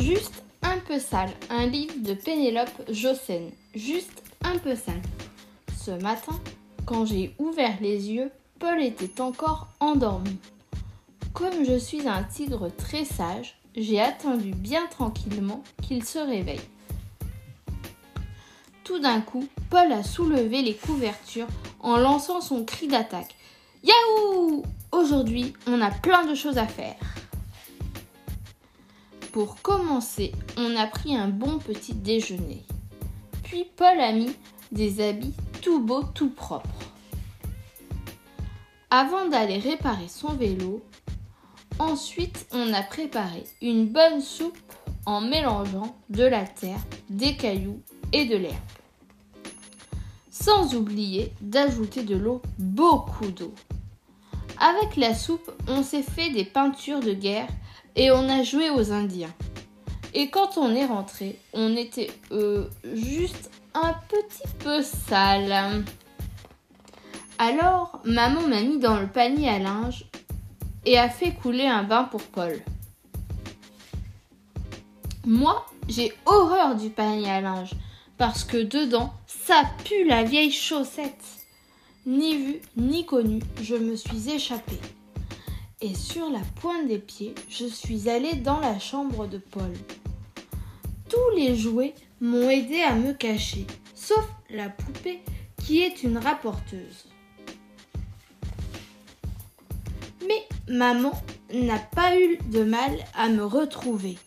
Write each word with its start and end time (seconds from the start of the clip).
Juste 0.00 0.44
un 0.62 0.78
peu 0.78 1.00
sale, 1.00 1.30
un 1.50 1.66
livre 1.66 1.94
de 1.98 2.14
Pénélope 2.14 2.82
Jossen. 2.88 3.50
Juste 3.74 4.22
un 4.44 4.56
peu 4.58 4.76
sale. 4.76 5.02
Ce 5.76 5.90
matin, 5.90 6.38
quand 6.86 7.04
j'ai 7.04 7.34
ouvert 7.40 7.76
les 7.80 8.12
yeux, 8.12 8.30
Paul 8.60 8.80
était 8.80 9.20
encore 9.20 9.66
endormi. 9.80 10.36
Comme 11.32 11.64
je 11.64 11.76
suis 11.76 12.06
un 12.06 12.22
tigre 12.22 12.70
très 12.76 13.04
sage, 13.04 13.58
j'ai 13.76 14.00
attendu 14.00 14.52
bien 14.52 14.86
tranquillement 14.86 15.64
qu'il 15.82 16.04
se 16.04 16.20
réveille. 16.20 16.60
Tout 18.84 19.00
d'un 19.00 19.20
coup, 19.20 19.48
Paul 19.68 19.90
a 19.90 20.04
soulevé 20.04 20.62
les 20.62 20.74
couvertures 20.74 21.48
en 21.80 21.96
lançant 21.96 22.40
son 22.40 22.64
cri 22.64 22.86
d'attaque. 22.86 23.34
Yahoo 23.82 24.62
Aujourd'hui, 24.92 25.54
on 25.66 25.80
a 25.80 25.90
plein 25.90 26.24
de 26.24 26.36
choses 26.36 26.58
à 26.58 26.68
faire. 26.68 26.94
Pour 29.32 29.60
commencer, 29.60 30.32
on 30.56 30.74
a 30.76 30.86
pris 30.86 31.14
un 31.14 31.28
bon 31.28 31.58
petit 31.58 31.94
déjeuner. 31.94 32.64
Puis 33.42 33.66
Paul 33.76 34.00
a 34.00 34.12
mis 34.12 34.34
des 34.72 35.06
habits 35.06 35.34
tout 35.62 35.80
beaux, 35.80 36.02
tout 36.02 36.30
propres. 36.30 36.68
Avant 38.90 39.28
d'aller 39.28 39.58
réparer 39.58 40.08
son 40.08 40.32
vélo, 40.32 40.82
ensuite 41.78 42.46
on 42.52 42.72
a 42.72 42.82
préparé 42.82 43.44
une 43.60 43.86
bonne 43.86 44.22
soupe 44.22 44.56
en 45.04 45.20
mélangeant 45.20 45.96
de 46.08 46.24
la 46.24 46.46
terre, 46.46 46.80
des 47.10 47.36
cailloux 47.36 47.82
et 48.12 48.24
de 48.24 48.36
l'herbe. 48.36 48.56
Sans 50.30 50.74
oublier 50.74 51.32
d'ajouter 51.42 52.02
de 52.02 52.16
l'eau, 52.16 52.40
beaucoup 52.58 53.30
d'eau. 53.30 53.52
Avec 54.58 54.96
la 54.96 55.14
soupe, 55.14 55.50
on 55.68 55.82
s'est 55.82 56.02
fait 56.02 56.30
des 56.30 56.44
peintures 56.44 57.00
de 57.00 57.12
guerre 57.12 57.48
et 57.96 58.10
on 58.10 58.28
a 58.28 58.42
joué 58.42 58.70
aux 58.70 58.92
Indiens. 58.92 59.34
Et 60.14 60.30
quand 60.30 60.56
on 60.56 60.74
est 60.74 60.86
rentré, 60.86 61.38
on 61.52 61.76
était 61.76 62.10
euh, 62.32 62.64
juste 62.94 63.50
un 63.74 63.94
petit 64.08 64.48
peu 64.58 64.82
sale. 64.82 65.84
Alors, 67.38 68.00
maman 68.04 68.48
m'a 68.48 68.62
mis 68.62 68.78
dans 68.78 68.98
le 68.98 69.06
panier 69.06 69.48
à 69.48 69.58
linge 69.58 70.06
et 70.86 70.98
a 70.98 71.08
fait 71.08 71.32
couler 71.32 71.66
un 71.66 71.84
bain 71.84 72.04
pour 72.04 72.22
Paul. 72.22 72.60
Moi, 75.26 75.66
j'ai 75.88 76.12
horreur 76.26 76.74
du 76.74 76.90
panier 76.90 77.30
à 77.30 77.40
linge 77.40 77.70
parce 78.16 78.44
que 78.44 78.56
dedans, 78.56 79.12
ça 79.26 79.62
pue 79.84 80.04
la 80.06 80.24
vieille 80.24 80.50
chaussette. 80.50 81.24
Ni 82.06 82.36
vu, 82.36 82.60
ni 82.76 83.04
connu, 83.04 83.40
je 83.62 83.76
me 83.76 83.94
suis 83.94 84.30
échappée 84.30 84.80
et 85.80 85.94
sur 85.94 86.28
la 86.30 86.40
pointe 86.60 86.88
des 86.88 86.98
pieds, 86.98 87.34
je 87.48 87.66
suis 87.66 88.08
allée 88.08 88.34
dans 88.34 88.60
la 88.60 88.78
chambre 88.78 89.26
de 89.26 89.38
Paul. 89.38 89.72
Tous 91.08 91.36
les 91.36 91.56
jouets 91.56 91.94
m'ont 92.20 92.50
aidé 92.50 92.80
à 92.80 92.94
me 92.94 93.12
cacher, 93.12 93.66
sauf 93.94 94.24
la 94.50 94.68
poupée 94.68 95.20
qui 95.64 95.80
est 95.80 96.02
une 96.02 96.18
rapporteuse. 96.18 97.06
Mais 100.26 100.46
maman 100.68 101.12
n'a 101.52 101.78
pas 101.78 102.18
eu 102.18 102.38
de 102.50 102.64
mal 102.64 102.92
à 103.14 103.28
me 103.28 103.44
retrouver. 103.44 104.18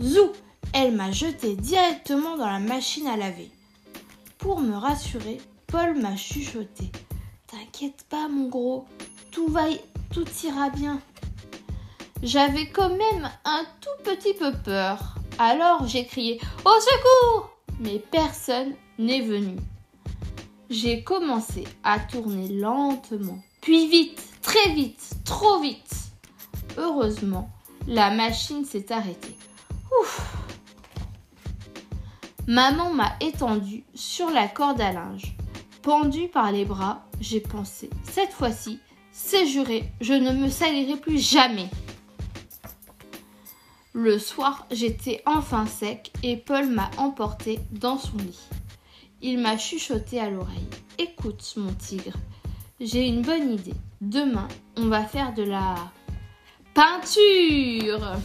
Zou, 0.00 0.30
elle 0.72 0.94
m'a 0.94 1.10
jeté 1.10 1.56
directement 1.56 2.36
dans 2.36 2.46
la 2.48 2.60
machine 2.60 3.08
à 3.08 3.16
laver. 3.16 3.50
Pour 4.38 4.60
me 4.60 4.76
rassurer, 4.76 5.38
Paul 5.66 6.00
m'a 6.00 6.16
chuchoté. 6.16 6.92
T'inquiète 7.48 8.06
pas, 8.08 8.28
mon 8.28 8.48
gros, 8.48 8.86
tout 9.30 9.48
va, 9.48 9.64
tout 10.12 10.26
ira 10.44 10.70
bien. 10.70 11.00
J'avais 12.22 12.68
quand 12.68 12.90
même 12.90 13.30
un 13.44 13.64
tout 13.80 14.02
petit 14.04 14.34
peu 14.34 14.52
peur. 14.64 15.16
Alors 15.38 15.86
j'ai 15.86 16.06
crié 16.06 16.40
Au 16.64 16.80
secours 16.80 17.50
Mais 17.78 17.98
personne 17.98 18.74
n'est 18.98 19.20
venu. 19.20 19.56
J'ai 20.70 21.04
commencé 21.04 21.64
à 21.84 22.00
tourner 22.00 22.48
lentement, 22.48 23.38
puis 23.60 23.88
vite, 23.88 24.20
très 24.42 24.72
vite, 24.72 25.10
trop 25.24 25.60
vite. 25.60 25.94
Heureusement, 26.76 27.50
la 27.86 28.10
machine 28.10 28.64
s'est 28.64 28.90
arrêtée. 28.90 29.36
Ouf 30.00 30.36
Maman 32.48 32.92
m'a 32.92 33.12
étendu 33.20 33.84
sur 33.94 34.30
la 34.30 34.48
corde 34.48 34.80
à 34.80 34.92
linge. 34.92 35.36
Pendue 35.82 36.28
par 36.28 36.50
les 36.50 36.64
bras, 36.64 37.04
j'ai 37.20 37.40
pensé, 37.40 37.88
cette 38.02 38.32
fois-ci, 38.32 38.80
c'est 39.18 39.46
juré, 39.46 39.90
je 40.02 40.12
ne 40.12 40.30
me 40.30 40.50
salirai 40.50 40.94
plus 40.96 41.18
jamais. 41.18 41.70
Le 43.94 44.18
soir, 44.18 44.66
j'étais 44.70 45.22
enfin 45.24 45.64
sec 45.64 46.12
et 46.22 46.36
Paul 46.36 46.66
m'a 46.68 46.90
emporté 46.98 47.58
dans 47.72 47.96
son 47.96 48.18
lit. 48.18 48.38
Il 49.22 49.38
m'a 49.38 49.56
chuchoté 49.56 50.20
à 50.20 50.28
l'oreille. 50.28 50.68
Écoute, 50.98 51.54
mon 51.56 51.72
tigre, 51.72 52.18
j'ai 52.78 53.06
une 53.06 53.22
bonne 53.22 53.54
idée. 53.54 53.74
Demain, 54.02 54.48
on 54.76 54.88
va 54.88 55.02
faire 55.02 55.32
de 55.32 55.44
la 55.44 55.76
peinture. 56.74 58.18